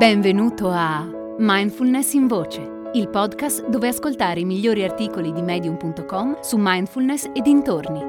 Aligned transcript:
Benvenuto 0.00 0.70
a 0.70 1.06
Mindfulness 1.36 2.14
in 2.14 2.26
Voce, 2.26 2.90
il 2.94 3.10
podcast 3.10 3.68
dove 3.68 3.88
ascoltare 3.88 4.40
i 4.40 4.46
migliori 4.46 4.82
articoli 4.82 5.30
di 5.30 5.42
medium.com 5.42 6.40
su 6.40 6.56
mindfulness 6.58 7.24
e 7.34 7.42
dintorni. 7.42 8.00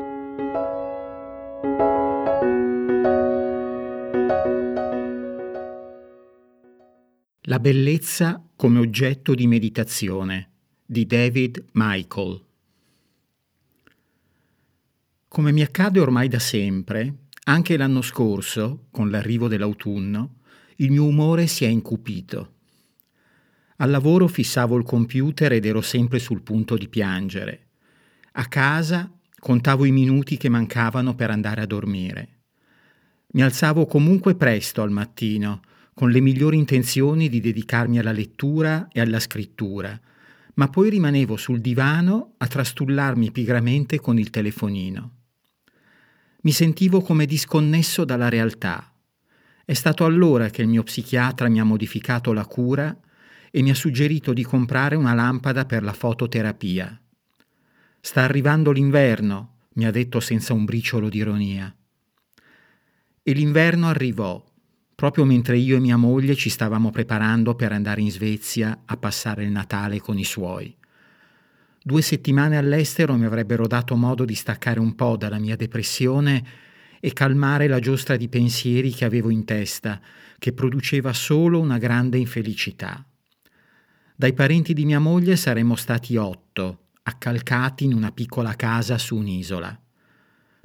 La 7.41 7.59
bellezza 7.59 8.41
come 8.55 8.79
oggetto 8.79 9.35
di 9.35 9.45
meditazione 9.47 10.51
di 10.85 11.05
David 11.05 11.65
Michael. 11.73 12.41
Come 15.27 15.51
mi 15.51 15.61
accade 15.61 15.99
ormai 15.99 16.29
da 16.29 16.39
sempre, 16.39 17.15
anche 17.43 17.75
l'anno 17.75 18.01
scorso, 18.01 18.85
con 18.91 19.09
l'arrivo 19.09 19.49
dell'autunno, 19.49 20.35
il 20.81 20.91
mio 20.91 21.05
umore 21.05 21.45
si 21.45 21.63
è 21.63 21.67
incupito. 21.67 22.55
Al 23.77 23.89
lavoro 23.89 24.27
fissavo 24.27 24.77
il 24.77 24.83
computer 24.83 25.51
ed 25.53 25.65
ero 25.65 25.81
sempre 25.81 26.17
sul 26.17 26.41
punto 26.41 26.75
di 26.75 26.87
piangere. 26.87 27.67
A 28.33 28.45
casa 28.45 29.11
contavo 29.39 29.85
i 29.85 29.91
minuti 29.91 30.37
che 30.37 30.49
mancavano 30.49 31.13
per 31.15 31.29
andare 31.29 31.61
a 31.61 31.67
dormire. 31.67 32.39
Mi 33.33 33.43
alzavo 33.43 33.85
comunque 33.85 34.35
presto 34.35 34.81
al 34.81 34.91
mattino, 34.91 35.61
con 35.93 36.09
le 36.09 36.19
migliori 36.19 36.57
intenzioni 36.57 37.29
di 37.29 37.39
dedicarmi 37.39 37.99
alla 37.99 38.11
lettura 38.11 38.87
e 38.91 39.01
alla 39.01 39.19
scrittura, 39.19 39.99
ma 40.55 40.67
poi 40.67 40.89
rimanevo 40.89 41.37
sul 41.37 41.61
divano 41.61 42.33
a 42.37 42.47
trastullarmi 42.47 43.31
pigramente 43.31 43.99
con 43.99 44.17
il 44.17 44.31
telefonino. 44.31 45.11
Mi 46.41 46.51
sentivo 46.51 47.01
come 47.01 47.25
disconnesso 47.25 48.03
dalla 48.03 48.29
realtà 48.29 48.90
è 49.71 49.73
stato 49.73 50.03
allora 50.03 50.49
che 50.49 50.61
il 50.61 50.67
mio 50.67 50.83
psichiatra 50.83 51.47
mi 51.47 51.57
ha 51.57 51.63
modificato 51.63 52.33
la 52.33 52.45
cura 52.45 52.93
e 53.49 53.61
mi 53.61 53.69
ha 53.69 53.73
suggerito 53.73 54.33
di 54.33 54.43
comprare 54.43 54.97
una 54.97 55.13
lampada 55.13 55.63
per 55.63 55.81
la 55.81 55.93
fototerapia. 55.93 56.99
Sta 58.01 58.21
arrivando 58.21 58.71
l'inverno, 58.71 59.59
mi 59.75 59.85
ha 59.85 59.91
detto 59.91 60.19
senza 60.19 60.51
un 60.51 60.65
briciolo 60.65 61.07
di 61.07 61.19
ironia. 61.19 61.73
E 63.23 63.31
l'inverno 63.31 63.87
arrivò, 63.87 64.43
proprio 64.93 65.23
mentre 65.23 65.55
io 65.55 65.77
e 65.77 65.79
mia 65.79 65.95
moglie 65.95 66.35
ci 66.35 66.49
stavamo 66.49 66.89
preparando 66.89 67.55
per 67.55 67.71
andare 67.71 68.01
in 68.01 68.11
Svezia 68.11 68.81
a 68.83 68.97
passare 68.97 69.45
il 69.45 69.51
Natale 69.51 70.01
con 70.01 70.17
i 70.17 70.25
suoi. 70.25 70.75
Due 71.81 72.01
settimane 72.01 72.57
all'estero 72.57 73.15
mi 73.15 73.23
avrebbero 73.23 73.67
dato 73.67 73.95
modo 73.95 74.25
di 74.25 74.35
staccare 74.35 74.81
un 74.81 74.95
po' 74.95 75.15
dalla 75.15 75.39
mia 75.39 75.55
depressione 75.55 76.70
e 77.01 77.11
calmare 77.13 77.67
la 77.67 77.79
giostra 77.79 78.15
di 78.15 78.29
pensieri 78.29 78.91
che 78.91 79.03
avevo 79.03 79.31
in 79.31 79.43
testa, 79.43 79.99
che 80.37 80.53
produceva 80.53 81.11
solo 81.11 81.59
una 81.59 81.79
grande 81.79 82.19
infelicità. 82.19 83.03
Dai 84.15 84.33
parenti 84.33 84.73
di 84.73 84.85
mia 84.85 84.99
moglie 84.99 85.35
saremmo 85.35 85.75
stati 85.75 86.15
otto, 86.15 86.89
accalcati 87.01 87.85
in 87.85 87.93
una 87.93 88.11
piccola 88.11 88.55
casa 88.55 88.99
su 88.99 89.15
un'isola. 89.15 89.77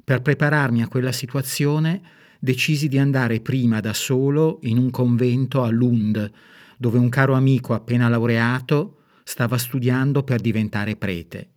Per 0.03 0.21
prepararmi 0.21 0.83
a 0.83 0.87
quella 0.87 1.11
situazione 1.11 2.01
decisi 2.39 2.87
di 2.87 2.99
andare 2.99 3.41
prima 3.41 3.79
da 3.79 3.93
solo 3.93 4.59
in 4.61 4.77
un 4.77 4.91
convento 4.91 5.63
a 5.63 5.69
Lund, 5.69 6.31
dove 6.77 6.99
un 6.99 7.09
caro 7.09 7.33
amico 7.33 7.73
appena 7.73 8.07
laureato 8.07 9.01
stava 9.23 9.57
studiando 9.57 10.21
per 10.21 10.39
diventare 10.39 10.95
prete. 10.95 11.49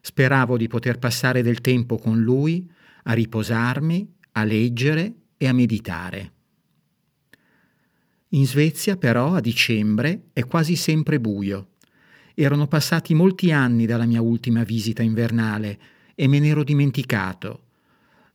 Speravo 0.00 0.56
di 0.56 0.66
poter 0.68 0.98
passare 0.98 1.42
del 1.42 1.60
tempo 1.60 1.98
con 1.98 2.18
lui 2.18 2.68
a 3.04 3.12
riposarmi, 3.12 4.14
a 4.32 4.44
leggere 4.44 5.14
e 5.36 5.48
a 5.48 5.52
meditare. 5.52 6.32
In 8.30 8.46
Svezia 8.46 8.96
però 8.96 9.34
a 9.34 9.40
dicembre 9.40 10.28
è 10.32 10.44
quasi 10.46 10.76
sempre 10.76 11.18
buio. 11.18 11.70
Erano 12.34 12.68
passati 12.68 13.12
molti 13.12 13.50
anni 13.50 13.86
dalla 13.86 14.06
mia 14.06 14.20
ultima 14.20 14.62
visita 14.62 15.02
invernale 15.02 15.78
e 16.14 16.28
me 16.28 16.38
ne 16.38 16.48
ero 16.48 16.62
dimenticato. 16.62 17.64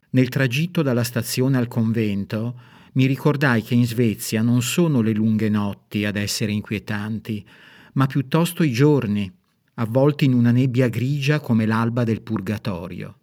Nel 0.09 0.29
tragitto 0.29 0.81
dalla 0.81 1.03
stazione 1.03 1.57
al 1.57 1.67
convento 1.67 2.59
mi 2.93 3.05
ricordai 3.05 3.61
che 3.61 3.73
in 3.73 3.85
Svezia 3.85 4.41
non 4.41 4.61
sono 4.61 5.01
le 5.01 5.13
lunghe 5.13 5.49
notti 5.49 6.05
ad 6.05 6.15
essere 6.15 6.51
inquietanti, 6.51 7.45
ma 7.93 8.05
piuttosto 8.05 8.63
i 8.63 8.71
giorni, 8.71 9.31
avvolti 9.75 10.25
in 10.25 10.33
una 10.33 10.51
nebbia 10.51 10.87
grigia 10.87 11.39
come 11.39 11.65
l'alba 11.65 12.03
del 12.03 12.21
purgatorio. 12.21 13.19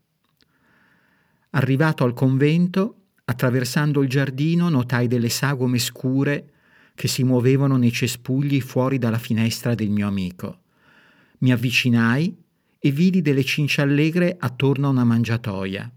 Arrivato 1.54 2.04
al 2.04 2.14
convento, 2.14 3.08
attraversando 3.24 4.02
il 4.02 4.08
giardino, 4.08 4.70
notai 4.70 5.06
delle 5.06 5.28
sagome 5.28 5.78
scure 5.78 6.50
che 6.94 7.08
si 7.08 7.24
muovevano 7.24 7.76
nei 7.76 7.92
cespugli 7.92 8.60
fuori 8.60 8.96
dalla 8.96 9.18
finestra 9.18 9.74
del 9.74 9.90
mio 9.90 10.06
amico. 10.06 10.60
Mi 11.38 11.52
avvicinai 11.52 12.34
e 12.78 12.90
vidi 12.90 13.20
delle 13.20 13.44
cinciallegre 13.44 14.36
attorno 14.38 14.86
a 14.86 14.90
una 14.90 15.04
mangiatoia. 15.04 15.90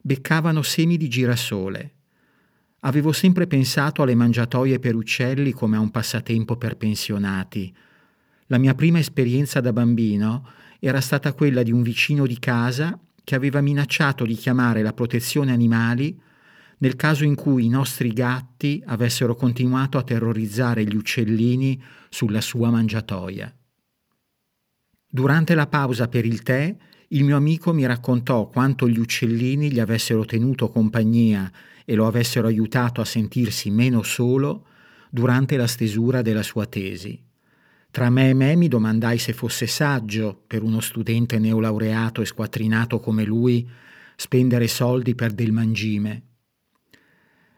Beccavano 0.00 0.62
semi 0.62 0.96
di 0.96 1.08
girasole. 1.08 1.94
Avevo 2.80 3.12
sempre 3.12 3.46
pensato 3.46 4.00
alle 4.00 4.14
mangiatoie 4.14 4.78
per 4.78 4.94
uccelli 4.94 5.52
come 5.52 5.76
a 5.76 5.80
un 5.80 5.90
passatempo 5.90 6.56
per 6.56 6.78
pensionati. 6.78 7.74
La 8.46 8.56
mia 8.56 8.74
prima 8.74 8.98
esperienza 8.98 9.60
da 9.60 9.74
bambino 9.74 10.48
era 10.78 11.02
stata 11.02 11.34
quella 11.34 11.62
di 11.62 11.70
un 11.70 11.82
vicino 11.82 12.26
di 12.26 12.38
casa 12.38 12.98
che 13.24 13.34
aveva 13.34 13.60
minacciato 13.60 14.24
di 14.24 14.34
chiamare 14.34 14.82
la 14.82 14.92
protezione 14.92 15.52
animali 15.52 16.20
nel 16.78 16.96
caso 16.96 17.24
in 17.24 17.34
cui 17.34 17.66
i 17.66 17.68
nostri 17.68 18.12
gatti 18.12 18.82
avessero 18.86 19.34
continuato 19.34 19.98
a 19.98 20.02
terrorizzare 20.02 20.84
gli 20.84 20.96
uccellini 20.96 21.80
sulla 22.08 22.40
sua 22.40 22.70
mangiatoia. 22.70 23.54
Durante 25.06 25.54
la 25.54 25.66
pausa 25.66 26.08
per 26.08 26.24
il 26.24 26.42
tè, 26.42 26.74
il 27.08 27.24
mio 27.24 27.36
amico 27.36 27.72
mi 27.72 27.84
raccontò 27.84 28.48
quanto 28.48 28.88
gli 28.88 28.98
uccellini 28.98 29.70
gli 29.70 29.80
avessero 29.80 30.24
tenuto 30.24 30.70
compagnia 30.70 31.50
e 31.84 31.94
lo 31.94 32.06
avessero 32.06 32.46
aiutato 32.46 33.00
a 33.00 33.04
sentirsi 33.04 33.70
meno 33.70 34.02
solo 34.02 34.66
durante 35.10 35.56
la 35.56 35.66
stesura 35.66 36.22
della 36.22 36.42
sua 36.42 36.66
tesi. 36.66 37.29
Tra 37.90 38.08
me 38.08 38.30
e 38.30 38.34
me 38.34 38.54
mi 38.54 38.68
domandai 38.68 39.18
se 39.18 39.32
fosse 39.32 39.66
saggio 39.66 40.42
per 40.46 40.62
uno 40.62 40.80
studente 40.80 41.38
neolaureato 41.38 42.22
e 42.22 42.26
squattrinato 42.26 43.00
come 43.00 43.24
lui 43.24 43.68
spendere 44.14 44.68
soldi 44.68 45.16
per 45.16 45.32
del 45.32 45.50
mangime. 45.50 46.22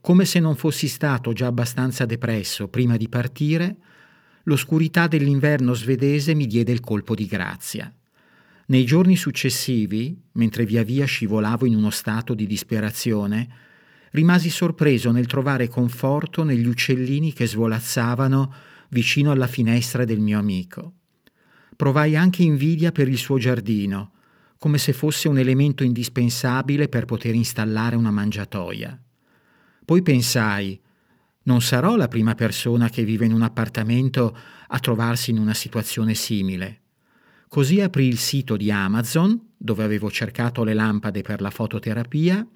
Come 0.00 0.24
se 0.24 0.40
non 0.40 0.56
fossi 0.56 0.88
stato 0.88 1.32
già 1.32 1.46
abbastanza 1.46 2.06
depresso 2.06 2.68
prima 2.68 2.96
di 2.96 3.08
partire, 3.08 3.76
l'oscurità 4.44 5.06
dell'inverno 5.06 5.74
svedese 5.74 6.34
mi 6.34 6.46
diede 6.46 6.72
il 6.72 6.80
colpo 6.80 7.14
di 7.14 7.26
grazia. 7.26 7.92
Nei 8.66 8.84
giorni 8.86 9.16
successivi, 9.16 10.18
mentre 10.32 10.64
via 10.64 10.82
via 10.82 11.04
scivolavo 11.04 11.66
in 11.66 11.76
uno 11.76 11.90
stato 11.90 12.32
di 12.32 12.46
disperazione, 12.46 13.48
rimasi 14.12 14.48
sorpreso 14.48 15.10
nel 15.10 15.26
trovare 15.26 15.68
conforto 15.68 16.42
negli 16.42 16.66
uccellini 16.66 17.32
che 17.32 17.46
svolazzavano 17.46 18.54
vicino 18.92 19.30
alla 19.30 19.46
finestra 19.46 20.04
del 20.04 20.20
mio 20.20 20.38
amico. 20.38 20.92
Provai 21.76 22.14
anche 22.14 22.42
invidia 22.42 22.92
per 22.92 23.08
il 23.08 23.16
suo 23.16 23.38
giardino, 23.38 24.12
come 24.58 24.78
se 24.78 24.92
fosse 24.92 25.28
un 25.28 25.38
elemento 25.38 25.82
indispensabile 25.82 26.88
per 26.88 27.06
poter 27.06 27.34
installare 27.34 27.96
una 27.96 28.10
mangiatoia. 28.10 29.00
Poi 29.84 30.02
pensai, 30.02 30.80
non 31.44 31.60
sarò 31.60 31.96
la 31.96 32.06
prima 32.06 32.34
persona 32.34 32.88
che 32.88 33.02
vive 33.02 33.24
in 33.24 33.32
un 33.32 33.42
appartamento 33.42 34.36
a 34.68 34.78
trovarsi 34.78 35.30
in 35.30 35.38
una 35.38 35.54
situazione 35.54 36.14
simile. 36.14 36.80
Così 37.48 37.80
aprì 37.80 38.06
il 38.06 38.18
sito 38.18 38.56
di 38.56 38.70
Amazon, 38.70 39.48
dove 39.56 39.82
avevo 39.82 40.10
cercato 40.10 40.64
le 40.64 40.74
lampade 40.74 41.22
per 41.22 41.40
la 41.40 41.50
fototerapia, 41.50 42.46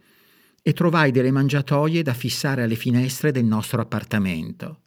e 0.63 0.73
trovai 0.73 1.11
delle 1.11 1.31
mangiatoie 1.31 2.03
da 2.03 2.15
fissare 2.15 2.63
alle 2.63 2.77
finestre 2.77 3.33
del 3.33 3.45
nostro 3.45 3.81
appartamento. 3.81 4.83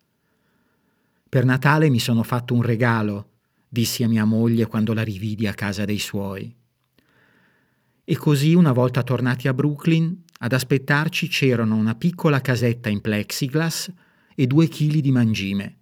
Per 1.29 1.45
Natale 1.45 1.89
mi 1.89 1.99
sono 1.99 2.23
fatto 2.23 2.55
un 2.55 2.63
regalo, 2.63 3.33
dissi 3.69 4.01
a 4.03 4.07
mia 4.07 4.25
moglie 4.25 4.65
quando 4.65 4.95
la 4.95 5.03
rividi 5.03 5.45
a 5.45 5.53
casa 5.53 5.85
dei 5.85 5.99
suoi. 5.99 6.51
E 8.03 8.17
così, 8.17 8.55
una 8.55 8.71
volta 8.71 9.03
tornati 9.03 9.47
a 9.47 9.53
Brooklyn, 9.53 10.23
ad 10.39 10.53
aspettarci 10.53 11.27
c'erano 11.27 11.75
una 11.75 11.93
piccola 11.93 12.41
casetta 12.41 12.89
in 12.89 13.01
plexiglass 13.01 13.91
e 14.33 14.47
due 14.47 14.67
chili 14.67 15.01
di 15.01 15.11
mangime. 15.11 15.81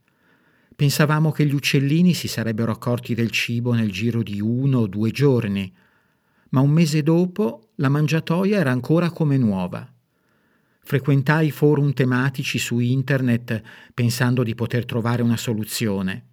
Pensavamo 0.76 1.32
che 1.32 1.46
gli 1.46 1.54
uccellini 1.54 2.14
si 2.14 2.28
sarebbero 2.28 2.74
accorti 2.74 3.16
del 3.16 3.32
cibo 3.32 3.72
nel 3.72 3.90
giro 3.90 4.24
di 4.24 4.42
uno 4.42 4.80
o 4.80 4.88
due 4.88 5.12
giorni, 5.12 5.74
ma 6.50 6.60
un 6.60 6.72
mese 6.72 7.04
dopo 7.04 7.70
la 7.76 7.88
mangiatoia 7.88 8.58
era 8.58 8.72
ancora 8.72 9.12
come 9.12 9.38
nuova. 9.38 9.90
Frequentai 10.88 11.52
forum 11.52 11.92
tematici 11.92 12.58
su 12.58 12.80
internet 12.80 13.62
pensando 13.94 14.42
di 14.42 14.56
poter 14.56 14.86
trovare 14.86 15.22
una 15.22 15.36
soluzione. 15.36 16.28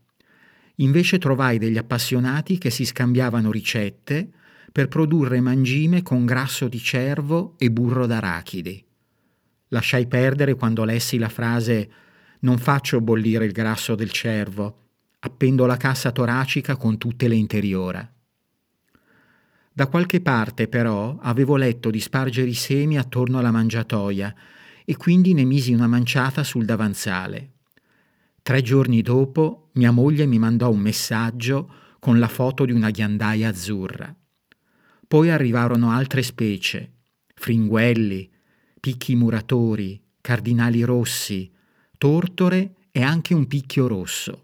Invece 0.77 1.19
trovai 1.19 1.59
degli 1.59 1.77
appassionati 1.77 2.57
che 2.57 2.71
si 2.71 2.85
scambiavano 2.85 3.51
ricette 3.51 4.31
per 4.71 4.87
produrre 4.87 5.41
mangime 5.41 6.03
con 6.03 6.25
grasso 6.25 6.69
di 6.69 6.79
cervo 6.79 7.57
e 7.59 7.69
burro 7.73 8.07
d'arachidi. 8.07 8.87
Lasciai 9.71 10.07
perdere 10.07 10.55
quando 10.55 10.85
lessi 10.85 11.19
la 11.19 11.29
frase 11.29 11.91
Non 12.43 12.59
faccio 12.59 13.01
bollire 13.01 13.47
il 13.47 13.53
grasso 13.53 13.97
del 13.97 14.13
cervo, 14.13 14.83
appendo 15.19 15.67
la 15.67 15.77
cassa 15.77 16.13
toracica 16.13 16.77
con 16.77 16.97
tutte 16.97 17.27
le 17.27 17.35
interiora. 17.35 18.14
Da 19.77 19.89
qualche 19.89 20.21
parte, 20.21 20.69
però, 20.69 21.19
avevo 21.21 21.57
letto 21.57 21.91
di 21.91 21.99
spargere 21.99 22.49
i 22.49 22.55
semi 22.55 22.97
attorno 22.97 23.41
alla 23.41 23.51
mangiatoia 23.51 24.33
e 24.85 24.97
quindi 24.97 25.35
ne 25.35 25.43
misi 25.43 25.73
una 25.73 25.89
manciata 25.89 26.45
sul 26.45 26.65
davanzale. 26.65 27.55
Tre 28.41 28.63
giorni 28.63 29.03
dopo 29.03 29.71
mia 29.73 29.91
moglie 29.91 30.27
mi 30.27 30.39
mandò 30.39 30.71
un 30.71 30.79
messaggio 30.79 31.69
con 31.99 32.21
la 32.21 32.29
foto 32.29 32.65
di 32.65 32.71
una 32.71 32.91
ghiandaia 32.91 33.49
azzurra. 33.49 34.15
Poi 35.09 35.31
arrivarono 35.31 35.91
altre 35.91 36.23
specie, 36.23 36.93
fringuelli, 37.35 38.31
picchi 38.79 39.17
muratori, 39.17 40.01
cardinali 40.21 40.85
rossi, 40.85 41.51
tortore 41.99 42.75
e 42.93 43.03
anche 43.03 43.35
un 43.35 43.49
picchio 43.49 43.89
rosso. 43.89 44.44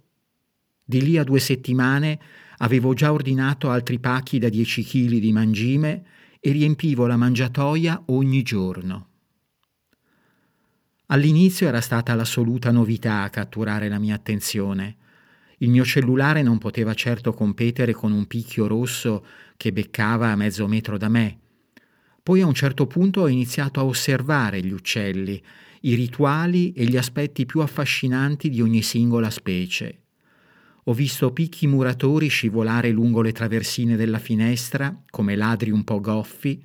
Di 0.90 1.02
lì 1.02 1.18
a 1.18 1.22
due 1.22 1.38
settimane 1.38 2.18
avevo 2.58 2.94
già 2.94 3.12
ordinato 3.12 3.70
altri 3.70 4.00
pacchi 4.00 4.40
da 4.40 4.48
10 4.48 4.82
kg 4.82 5.18
di 5.18 5.30
mangime 5.30 6.02
e 6.40 6.50
riempivo 6.50 7.06
la 7.06 7.16
mangiatoia 7.16 8.02
ogni 8.06 8.42
giorno. 8.42 9.06
All'inizio 11.06 11.68
era 11.68 11.80
stata 11.80 12.12
l'assoluta 12.16 12.72
novità 12.72 13.22
a 13.22 13.30
catturare 13.30 13.88
la 13.88 14.00
mia 14.00 14.16
attenzione. 14.16 14.96
Il 15.58 15.70
mio 15.70 15.84
cellulare 15.84 16.42
non 16.42 16.58
poteva 16.58 16.92
certo 16.94 17.32
competere 17.34 17.92
con 17.92 18.10
un 18.10 18.26
picchio 18.26 18.66
rosso 18.66 19.24
che 19.56 19.70
beccava 19.70 20.32
a 20.32 20.36
mezzo 20.36 20.66
metro 20.66 20.98
da 20.98 21.08
me. 21.08 21.38
Poi 22.20 22.40
a 22.40 22.46
un 22.46 22.54
certo 22.54 22.88
punto 22.88 23.20
ho 23.20 23.28
iniziato 23.28 23.78
a 23.78 23.84
osservare 23.84 24.60
gli 24.60 24.72
uccelli, 24.72 25.40
i 25.82 25.94
rituali 25.94 26.72
e 26.72 26.82
gli 26.82 26.96
aspetti 26.96 27.46
più 27.46 27.60
affascinanti 27.60 28.50
di 28.50 28.60
ogni 28.60 28.82
singola 28.82 29.30
specie. 29.30 30.00
Ho 30.90 30.92
visto 30.92 31.32
picchi 31.32 31.68
muratori 31.68 32.26
scivolare 32.26 32.90
lungo 32.90 33.22
le 33.22 33.30
traversine 33.30 33.94
della 33.94 34.18
finestra, 34.18 35.04
come 35.08 35.36
ladri 35.36 35.70
un 35.70 35.84
po' 35.84 36.00
goffi, 36.00 36.60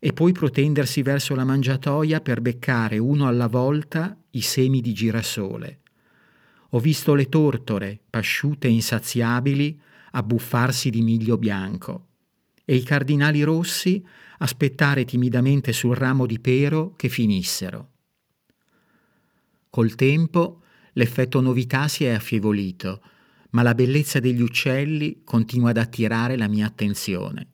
e 0.00 0.12
poi 0.12 0.32
protendersi 0.32 1.00
verso 1.02 1.36
la 1.36 1.44
mangiatoia 1.44 2.20
per 2.20 2.40
beccare 2.40 2.98
uno 2.98 3.28
alla 3.28 3.46
volta 3.46 4.20
i 4.30 4.40
semi 4.40 4.80
di 4.80 4.92
girasole. 4.92 5.78
Ho 6.70 6.80
visto 6.80 7.14
le 7.14 7.28
tortore, 7.28 8.00
pasciute 8.10 8.66
e 8.66 8.72
insaziabili, 8.72 9.80
abbuffarsi 10.10 10.90
di 10.90 11.02
miglio 11.02 11.38
bianco 11.38 12.08
e 12.64 12.74
i 12.74 12.82
cardinali 12.82 13.42
rossi 13.42 14.04
aspettare 14.38 15.04
timidamente 15.04 15.72
sul 15.72 15.94
ramo 15.94 16.26
di 16.26 16.40
pero 16.40 16.94
che 16.96 17.08
finissero. 17.08 17.90
Col 19.70 19.94
tempo 19.94 20.62
l'effetto 20.94 21.40
novità 21.40 21.86
si 21.86 22.04
è 22.04 22.10
affievolito, 22.10 23.00
ma 23.52 23.62
la 23.62 23.74
bellezza 23.74 24.20
degli 24.20 24.42
uccelli 24.42 25.22
continua 25.24 25.70
ad 25.70 25.76
attirare 25.78 26.36
la 26.36 26.48
mia 26.48 26.66
attenzione. 26.66 27.48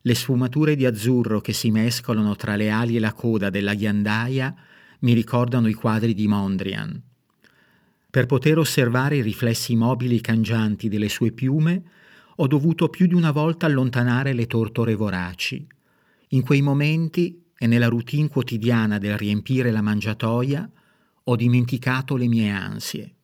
Le 0.00 0.14
sfumature 0.14 0.76
di 0.76 0.84
azzurro 0.84 1.40
che 1.40 1.52
si 1.52 1.70
mescolano 1.70 2.36
tra 2.36 2.56
le 2.56 2.70
ali 2.70 2.96
e 2.96 3.00
la 3.00 3.12
coda 3.12 3.50
della 3.50 3.74
ghiandaia 3.74 4.54
mi 5.00 5.12
ricordano 5.12 5.68
i 5.68 5.74
quadri 5.74 6.14
di 6.14 6.28
Mondrian. 6.28 7.02
Per 8.10 8.26
poter 8.26 8.58
osservare 8.58 9.16
i 9.16 9.22
riflessi 9.22 9.74
mobili 9.74 10.20
cangianti 10.20 10.88
delle 10.88 11.08
sue 11.08 11.32
piume, 11.32 11.82
ho 12.36 12.46
dovuto 12.46 12.88
più 12.88 13.06
di 13.06 13.14
una 13.14 13.32
volta 13.32 13.66
allontanare 13.66 14.32
le 14.34 14.46
tortore 14.46 14.94
voraci. 14.94 15.66
In 16.28 16.42
quei 16.42 16.62
momenti 16.62 17.42
e 17.56 17.66
nella 17.66 17.88
routine 17.88 18.28
quotidiana 18.28 18.98
del 18.98 19.16
riempire 19.16 19.70
la 19.70 19.82
mangiatoia, 19.82 20.70
ho 21.24 21.36
dimenticato 21.36 22.16
le 22.16 22.28
mie 22.28 22.50
ansie. 22.50 23.14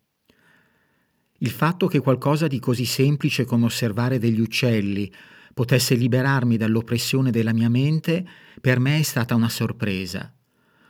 Il 1.42 1.50
fatto 1.50 1.86
che 1.86 2.00
qualcosa 2.00 2.46
di 2.46 2.58
così 2.58 2.84
semplice 2.84 3.46
come 3.46 3.64
osservare 3.64 4.18
degli 4.18 4.40
uccelli 4.40 5.10
potesse 5.54 5.94
liberarmi 5.94 6.58
dall'oppressione 6.58 7.30
della 7.30 7.54
mia 7.54 7.70
mente, 7.70 8.26
per 8.60 8.78
me 8.78 8.98
è 8.98 9.02
stata 9.02 9.34
una 9.34 9.48
sorpresa. 9.48 10.30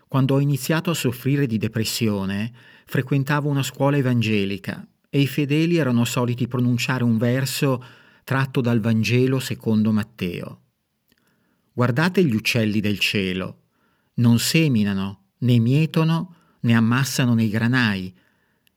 Quando 0.08 0.34
ho 0.34 0.40
iniziato 0.40 0.90
a 0.90 0.94
soffrire 0.94 1.46
di 1.46 1.56
depressione, 1.56 2.52
frequentavo 2.84 3.48
una 3.48 3.62
scuola 3.62 3.96
evangelica 3.96 4.84
e 5.08 5.20
i 5.20 5.28
fedeli 5.28 5.76
erano 5.76 6.04
soliti 6.04 6.48
pronunciare 6.48 7.04
un 7.04 7.16
verso 7.16 7.84
tratto 8.24 8.60
dal 8.60 8.80
Vangelo 8.80 9.38
secondo 9.38 9.92
Matteo. 9.92 10.62
Guardate 11.72 12.24
gli 12.24 12.34
uccelli 12.34 12.80
del 12.80 12.98
cielo, 12.98 13.66
non 14.14 14.40
seminano, 14.40 15.26
né 15.38 15.60
mietono, 15.60 16.34
né 16.62 16.74
ammassano 16.74 17.34
nei 17.34 17.48
granai, 17.48 18.12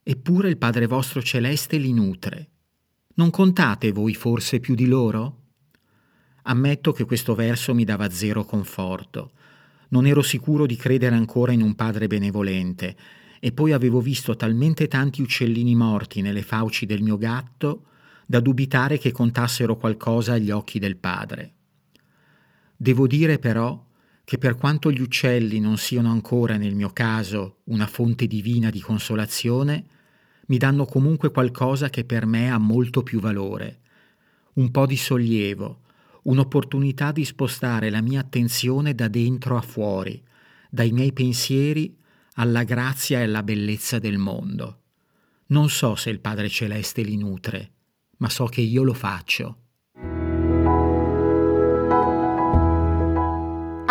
eppure 0.04 0.50
il 0.50 0.58
Padre 0.58 0.86
vostro 0.86 1.22
celeste 1.24 1.78
li 1.78 1.94
nutre. 1.94 2.50
Non 3.16 3.30
contate 3.30 3.92
voi 3.92 4.14
forse 4.14 4.60
più 4.60 4.76
di 4.76 4.86
loro? 4.86 5.40
Ammetto 6.44 6.92
che 6.92 7.06
questo 7.06 7.36
verso 7.36 7.74
mi 7.74 7.86
dava 7.86 8.10
zero 8.10 8.44
conforto. 8.44 9.32
Non 9.90 10.06
ero 10.06 10.22
sicuro 10.22 10.66
di 10.66 10.76
credere 10.76 11.16
ancora 11.16 11.54
in 11.54 11.62
un 11.62 11.76
padre 11.76 12.08
benevolente, 12.08 12.98
e 13.40 13.52
poi 13.52 13.72
avevo 13.72 14.02
visto 14.02 14.36
talmente 14.36 14.88
tanti 14.88 15.22
uccellini 15.22 15.76
morti 15.76 16.22
nelle 16.22 16.42
fauci 16.42 16.86
del 16.86 17.02
mio 17.02 17.18
gatto 17.18 17.86
da 18.26 18.40
dubitare 18.40 18.98
che 18.98 19.12
contassero 19.12 19.78
qualcosa 19.78 20.34
agli 20.34 20.50
occhi 20.50 20.80
del 20.80 20.98
padre. 20.98 21.54
Devo 22.76 23.06
dire 23.06 23.40
però 23.40 23.86
che 24.26 24.38
per 24.38 24.56
quanto 24.56 24.92
gli 24.92 25.02
uccelli 25.02 25.60
non 25.60 25.78
siano 25.78 26.10
ancora 26.10 26.58
nel 26.58 26.76
mio 26.76 26.92
caso 26.92 27.58
una 27.66 27.88
fonte 27.88 28.26
divina 28.26 28.70
di 28.70 28.80
consolazione, 28.80 29.86
mi 30.48 30.58
danno 30.58 30.86
comunque 30.86 31.32
qualcosa 31.32 31.90
che 31.90 32.06
per 32.06 32.26
me 32.26 32.52
ha 32.52 32.58
molto 32.58 33.04
più 33.04 33.20
valore, 33.20 33.80
un 34.54 34.72
po' 34.72 34.86
di 34.86 34.98
sollievo, 34.98 35.82
un'opportunità 36.24 37.12
di 37.12 37.26
spostare 37.26 37.90
la 37.90 38.02
mia 38.02 38.22
attenzione 38.22 38.96
da 38.96 39.08
dentro 39.08 39.58
a 39.58 39.62
fuori, 39.62 40.22
dai 40.70 40.92
miei 40.92 41.12
pensieri 41.12 41.96
alla 42.36 42.64
grazia 42.64 43.20
e 43.20 43.24
alla 43.24 43.44
bellezza 43.44 44.00
del 44.00 44.18
mondo. 44.18 44.80
Non 45.48 45.70
so 45.70 45.96
se 45.96 46.10
il 46.10 46.20
Padre 46.20 46.50
Celeste 46.50 47.02
li 47.02 47.18
nutre, 47.18 47.72
ma 48.18 48.30
so 48.30 48.46
che 48.46 48.62
io 48.62 48.84
lo 48.84 48.94
faccio. 48.94 49.63